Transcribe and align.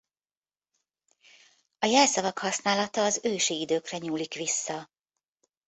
A 1.79 1.85
jelszavak 1.85 2.37
használata 2.37 3.03
az 3.03 3.19
ősi 3.23 3.59
időkre 3.59 3.97
nyúlik 3.97 4.33
vissza. 4.33 4.89